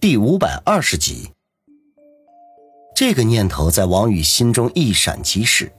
[0.00, 1.30] 第五百二十集，
[2.96, 5.70] 这个念头在王宇心中一闪即逝，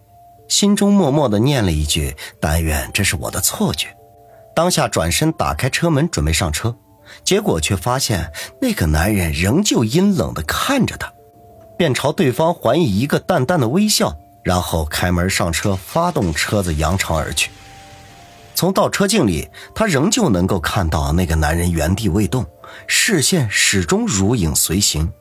[0.47, 3.87] 心中默默的念了一句：“但愿这是我的错觉。”
[4.55, 6.75] 当下转身打开车门准备上车，
[7.23, 8.31] 结果却发现
[8.61, 11.11] 那个男人仍旧阴冷的看着他，
[11.75, 17.49] 便朝对方还以一个淡淡的微笑，然后开门上车，发动车子扬长而去。
[18.53, 22.45] 从倒车镜里，他仍旧能够看到那个男人原地未动，
[22.87, 25.11] 视线始终如影随形。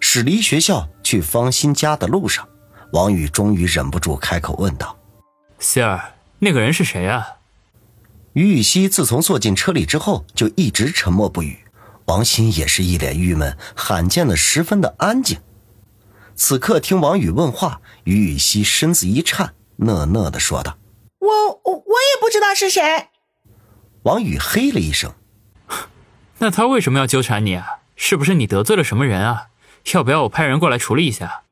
[0.00, 2.48] 驶离学校去方心家的路上，
[2.92, 4.96] 王宇终于忍不住开口问道
[5.58, 7.26] ：“希儿，那个人是谁啊？”
[8.34, 11.58] 于雨溪自从坐进车里之后，就一直沉默不语。
[12.04, 15.38] 王鑫也是一脸郁闷，罕见的十分的安静。
[16.36, 20.76] 此刻听王宇问话，于雨溪身子一颤，讷讷的说道。
[21.18, 21.28] 我
[21.64, 23.08] 我我也不知道是谁。
[24.02, 25.12] 王宇嘿了一声，
[26.38, 27.78] 那他为什么要纠缠你啊？
[27.96, 29.46] 是不是你得罪了什么人啊？
[29.92, 31.44] 要不要我派人过来处理一下？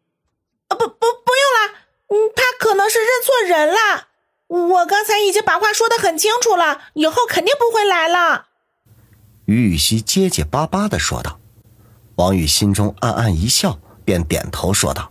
[0.69, 4.09] 啊不不不用了，嗯，他可能是认错人了。
[4.49, 8.47] 我刚才已经把话说的很清楚了，以后肯定不会来了。
[9.47, 11.39] 于雨溪结结巴巴的说道。
[12.17, 15.11] 王宇心中暗暗一笑，便点头说道：“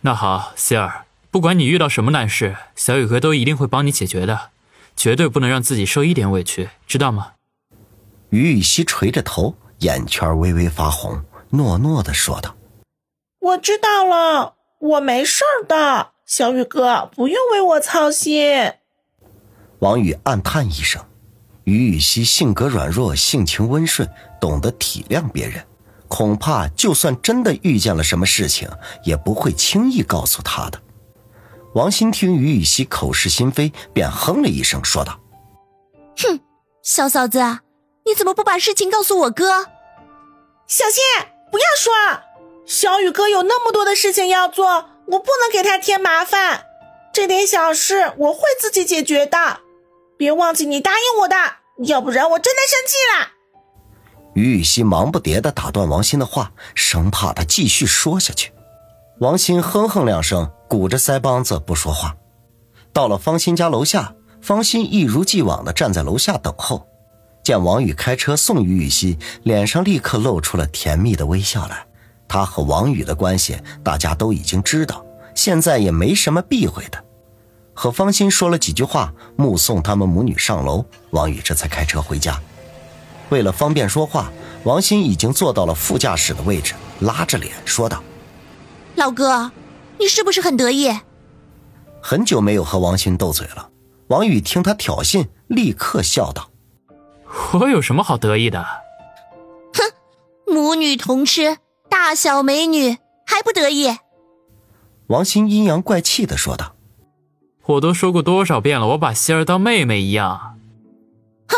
[0.00, 4.50] 那好，希儿。”不管你遇到什么难事，小雨哥都一定会帮你解决的，
[4.96, 7.34] 绝对不能让自己受一点委屈，知道吗？
[8.30, 12.54] 于雨溪垂着头，眼圈微微发红，诺诺的说道
[13.40, 18.72] ：“我知道了，我没事的，小雨哥不用为我操心。”
[19.80, 21.02] 王宇暗叹一声，
[21.64, 24.08] 于雨溪性格软弱，性情温顺，
[24.40, 25.64] 懂得体谅别人，
[26.06, 28.68] 恐怕就算真的遇见了什么事情，
[29.04, 30.80] 也不会轻易告诉他的。
[31.74, 35.18] 王鑫听于雨溪口是心非，便哼了一声，说道
[36.18, 36.40] ：“哼，
[36.82, 37.40] 小嫂子，
[38.10, 39.66] 你怎么不把事情告诉我哥？
[40.66, 41.04] 小心，
[41.52, 41.92] 不要说，
[42.66, 46.64] 小雨哥有那么多的事情要做，我不能给他添麻烦。
[47.12, 49.60] 这点小事我会自己解决的，
[50.16, 51.36] 别忘记你答应我的，
[51.84, 53.28] 要不然我真的生气了。”
[54.34, 58.52] 于雨欣忙不迭的打断王鑫的话，生怕他继续说下去。
[59.20, 60.50] 王鑫哼哼两声。
[60.68, 62.16] 鼓着腮帮子不说话，
[62.92, 66.86] 到了方心家楼下，方心一如既往的站在楼下等候。
[67.42, 71.86] 见王宇开车送于雨溪，脸上立刻露出了甜蜜的微笑来。
[72.28, 77.04] 他和王宇的关系大家都已经知道，现在也没什么避讳的。
[77.74, 82.40] 和方心说了几句话，目送他们母女上楼，王宇这才开车回家。
[83.30, 84.30] 为了方便说话，
[84.64, 88.02] 王鑫已经坐到了副驾驶的位置，拉着脸说道
[88.96, 89.50] ：“老哥。”
[90.00, 90.90] 你是不是很得意？
[92.00, 93.68] 很久没有和王鑫斗嘴了。
[94.08, 96.49] 王宇听他挑衅，立刻笑道
[97.52, 98.64] ：“我有什么好得意的？”
[99.74, 99.92] 哼，
[100.46, 101.58] 母女同吃，
[101.88, 103.98] 大小美女还不得意？
[105.08, 106.74] 王鑫阴阳怪气的说道
[107.66, 110.58] ：“我都说过多少遍了，我把希儿当妹妹一样。”
[111.48, 111.56] 哼，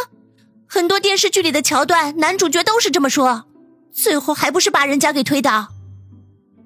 [0.66, 3.44] 很多电视剧里的桥段，男主角都是这么说，
[3.92, 5.68] 最后还不是把人家给推倒？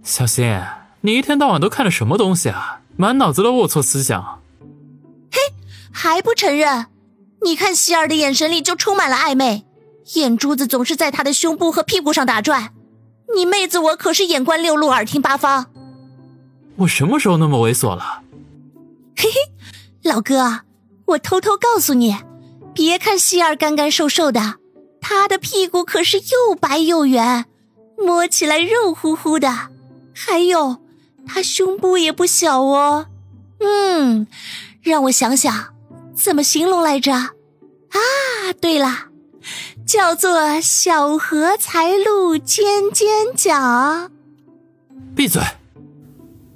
[0.02, 0.60] 小心。
[1.02, 2.80] 你一天到晚都看了什么东西啊？
[2.96, 4.42] 满脑子的龌龊思想。
[5.30, 5.38] 嘿，
[5.92, 6.86] 还不承认？
[7.46, 9.64] 你看希儿的眼神里就充满了暧昧，
[10.14, 12.72] 眼珠子总是在他的胸部和屁股上打转。
[13.36, 15.66] 你妹子我可是眼观六路，耳听八方。
[16.78, 18.22] 我什么时候那么猥琐了？
[19.16, 20.62] 嘿嘿，老哥，
[21.06, 22.16] 我偷偷告诉你，
[22.74, 24.56] 别看希儿干干瘦瘦的，
[25.00, 27.44] 她的屁股可是又白又圆，
[27.96, 29.68] 摸起来肉乎乎的，
[30.12, 30.78] 还有。
[31.24, 33.06] 她胸部也不小哦，
[33.60, 34.26] 嗯，
[34.82, 35.74] 让我想想，
[36.12, 37.35] 怎么形容来着？
[38.46, 39.08] 啊，对了，
[39.84, 44.08] 叫做小荷才露尖尖角。
[45.16, 45.42] 闭嘴！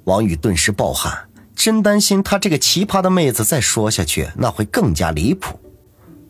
[0.05, 5.59] 王宇顿时暴汗，真担心他这个奇葩的妹子再说下去，那会更加离谱。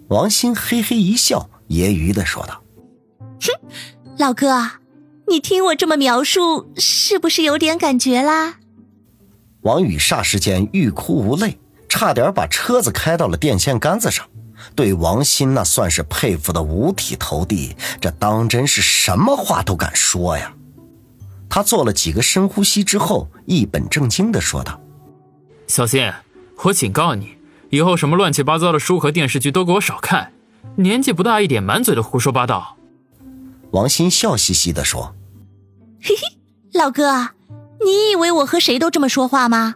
[0.07, 2.63] 王鑫嘿嘿一笑，揶揄的说道
[3.39, 3.69] ：“哼，
[4.17, 4.71] 老哥。”
[5.29, 8.55] 你听我这么描述，是不是有点感觉啦？
[9.61, 14.25] 王宇霎时间欲哭无泪，差点把车子开到了电线杆子上。
[14.75, 20.53] 对王鑫那算是佩服的五体投地，这当真是什么话都敢说呀！
[21.49, 24.79] 他做了几个深呼吸之后，一本正经的说道
[25.67, 26.11] ：“小心，
[26.63, 27.37] 我警告你，
[27.69, 30.31] 以后什么乱七八糟的书和电视剧都给我少看。
[30.77, 32.77] 年纪不大一点，满嘴的胡说八道。”
[33.71, 35.15] 王鑫笑嘻嘻的说。
[36.01, 36.37] 嘿嘿，
[36.73, 37.29] 老哥，
[37.83, 39.75] 你以为我和谁都这么说话吗？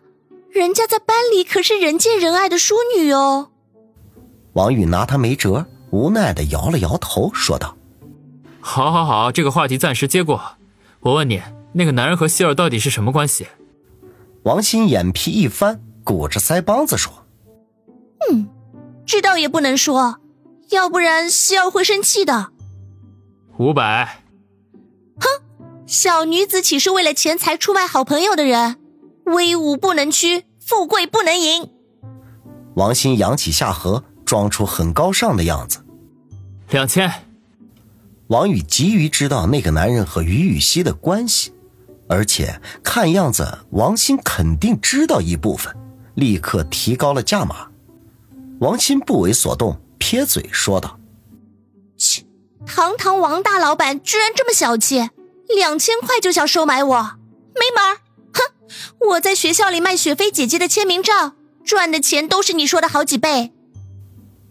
[0.52, 3.50] 人家在班里可是人见人爱的淑女哦。
[4.56, 7.76] 王宇拿他没辙，无奈的摇了摇头，说道
[8.62, 10.42] ：“好，好，好，这个话题暂时接过。
[11.02, 11.42] 我问你，
[11.74, 13.48] 那个男人和希尔到底是什么关系？
[14.44, 17.12] 王鑫眼皮一翻，鼓着腮帮子说
[18.32, 18.48] ：“嗯，
[19.06, 20.20] 知道也不能说，
[20.70, 22.52] 要不然希尔会生气的。”
[23.60, 24.24] 五百。
[25.20, 25.28] 哼，
[25.86, 28.78] 小女子岂是为了钱财出卖好朋友的人？
[29.26, 31.70] 威武不能屈，富贵不能淫。
[32.76, 35.80] 王鑫扬起下颌，装出很高尚的样子。
[36.70, 37.12] 两千。
[38.28, 41.54] 王宇急于知道那个男人和于雨溪的关系，
[42.10, 45.76] 而且看样子王鑫肯定知道一部分，
[46.16, 47.68] 立刻提高了价码。
[48.60, 51.00] 王鑫不为所动，撇嘴说道
[52.00, 52.24] ：“切，
[52.66, 55.12] 堂堂王大老板居然这么小气，
[55.56, 57.18] 两千块就想收买我，
[57.54, 57.98] 没门！
[58.34, 61.34] 哼，我在学校里卖雪飞姐姐的签名照，
[61.64, 63.52] 赚的钱都是你说的好几倍。”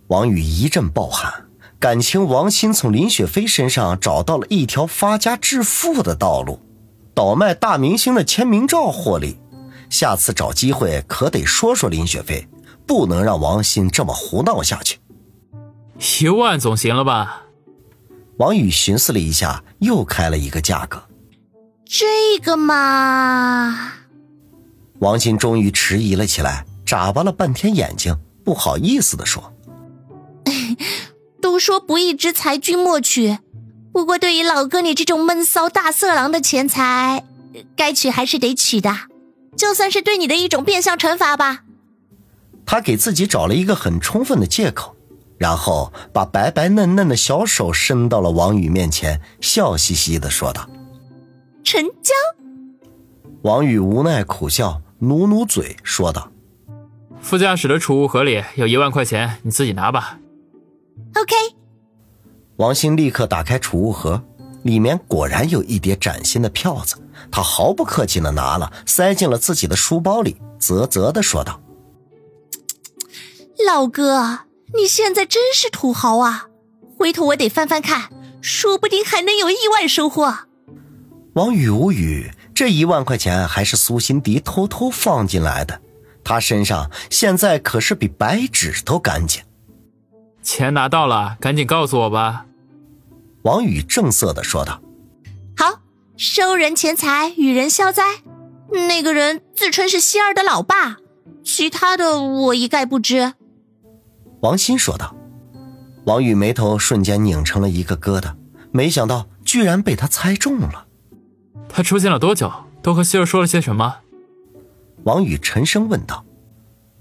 [0.08, 1.32] 王宇一阵暴汗。
[1.80, 6.58] 感情王鑫从林雪飞身上找到了一条发家致富的道路，
[7.12, 9.38] 倒卖大明星的签名照获利。
[9.90, 12.48] 下次找机会可得说说林雪飞，
[12.86, 14.98] 不能让王鑫这么胡闹下去。
[16.22, 17.42] 一万总行了吧？
[18.38, 21.02] 王宇寻思了一下，又开了一个价格。
[21.84, 23.92] 这个嘛……
[25.00, 29.53] 王鑫终于迟疑了起来，眨巴了半天眼睛，不好意思的说。
[31.54, 33.38] 都说不义之财君莫取，
[33.92, 37.24] 不过对于老哥你这种闷骚大色狼的钱财，
[37.76, 38.92] 该取还是得取的，
[39.56, 41.62] 就算是对你的一种变相惩罚吧。
[42.66, 44.96] 他给自己找了一个很充分的借口，
[45.38, 50.68] 然后把白白嫩嫩的小手伸到了王宇面前，笑嘻嘻的说道
[51.62, 52.12] ：“成交。”
[53.42, 56.32] 王宇无奈苦笑，努努嘴说道
[57.22, 60.18] ：“副驾驶的储物盒里有一万块钱，你自己拿吧。”
[61.14, 61.34] OK，
[62.56, 64.22] 王鑫立刻打开储物盒，
[64.62, 66.96] 里面果然有一叠崭新的票子。
[67.30, 71.60] 他毫不客气的拿了，塞进了自己的书包里，啧啧的说道
[73.66, 74.40] ：“老哥，
[74.74, 76.48] 你现在真是土豪啊！
[76.98, 80.36] 回头我得翻翻看，说不定还能有意外收获。”
[81.34, 85.80] 王宇无语，这一万块钱还是苏辛迪偷偷放进来的，
[86.22, 89.42] 他身上现在可是比白纸都干净。
[90.44, 92.46] 钱拿到了，赶紧告诉我吧。”
[93.42, 94.80] 王宇正色的说道。
[95.56, 95.80] “好，
[96.16, 98.02] 收人钱财，与人消灾。
[98.70, 100.98] 那个人自称是希儿的老爸，
[101.42, 103.32] 其他的我一概不知。”
[104.42, 105.16] 王鑫说道。
[106.04, 108.34] 王宇眉头瞬间拧成了一个疙瘩，
[108.72, 110.86] 没想到居然被他猜中了。
[111.66, 112.52] 他出现了多久？
[112.82, 114.00] 都和希儿说了些什么？
[115.04, 116.26] 王宇沉声问道。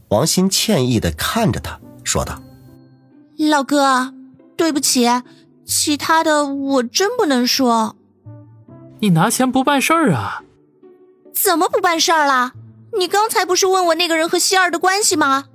[0.07, 2.41] 王鑫歉意的看着他，说道。
[3.37, 4.13] 老哥，
[4.55, 5.07] 对不起，
[5.65, 7.95] 其他的我真不能说。
[8.99, 10.43] 你拿钱不办事儿啊？
[11.33, 12.53] 怎么不办事儿了？
[12.97, 15.45] 你刚才不是问我那个人和希儿的关系吗？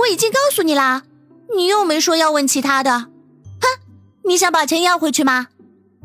[0.00, 1.04] 我已经告诉你啦，
[1.54, 2.98] 你又没说要问其他的。
[3.00, 3.66] 哼，
[4.24, 5.46] 你想把钱要回去吗？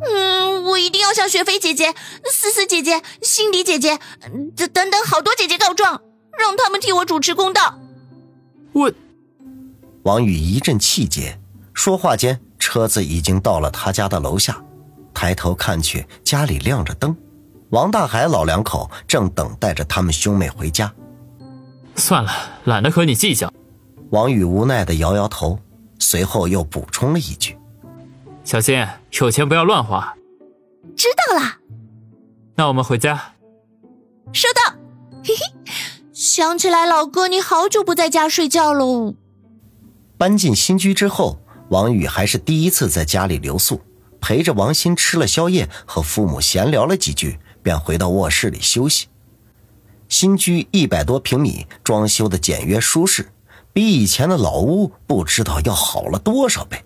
[0.01, 1.93] 嗯，我一定要向雪飞姐姐、
[2.31, 3.99] 思思姐姐、辛迪姐姐
[4.55, 6.01] 等等等好多姐姐告状，
[6.37, 7.79] 让他们替我主持公道。
[8.71, 8.91] 我。
[10.03, 11.39] 王宇一阵气结，
[11.73, 14.61] 说话间，车子已经到了他家的楼下。
[15.13, 17.15] 抬头看去，家里亮着灯，
[17.69, 20.93] 王大海老两口正等待着他们兄妹回家。
[21.95, 22.31] 算了，
[22.65, 23.49] 懒得和你计较。
[24.09, 25.57] 王宇无奈的摇摇头，
[25.99, 27.57] 随后又补充了一句
[28.43, 28.85] ：“小心，
[29.21, 30.15] 有钱不要乱花。”
[30.97, 31.59] 知道了。
[32.55, 33.33] 那我们回家。
[34.33, 34.75] 收到。
[35.23, 35.71] 嘿嘿，
[36.11, 39.15] 想起来老哥，你好久不在家睡觉喽。
[40.17, 41.39] 搬进新居之后，
[41.69, 43.81] 王宇还是第一次在家里留宿，
[44.21, 49.07] 陪着王鑫吃了宵夜，和父母闲聊了几句，便回到卧室里休息。
[50.07, 53.31] 新居一百多平米，装修的简约舒适，
[53.73, 56.83] 比以前的老屋不知道要好了多少倍。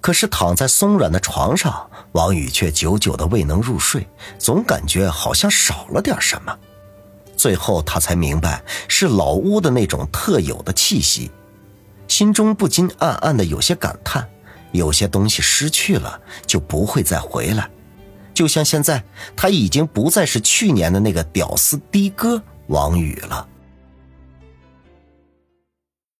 [0.00, 6.56] 可是躺在松软的床上，王宇却久久的未能入睡，总感觉好像少了点什么。
[7.36, 11.30] 最后他才明白，是老屋的那种特有的气息。
[12.08, 14.26] 心中不禁暗暗的有些感叹，
[14.72, 17.70] 有些东西失去了就不会再回来，
[18.34, 19.04] 就像现在
[19.36, 23.46] 他已经不再是去年的那个屌丝的哥王宇了。